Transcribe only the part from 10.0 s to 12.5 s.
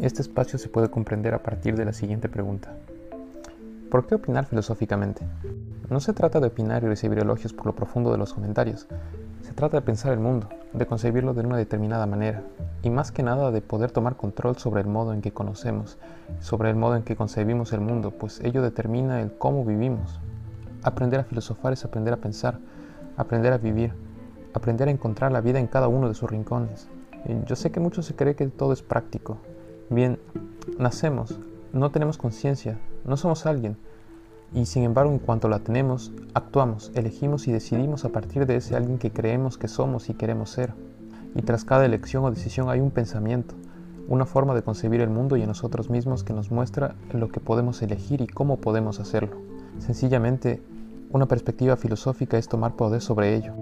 el mundo, de concebirlo de una determinada manera,